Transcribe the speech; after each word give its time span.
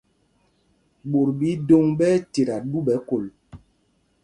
Ɓot 1.09 1.29
ɓɛ 1.37 1.47
idôŋ 1.53 1.85
ɓɛ́ 1.97 2.09
ɛ́ 2.15 2.21
tita 2.31 2.55
ɗu 2.69 2.77
ɓɛ 2.87 2.93
kol. 3.07 3.25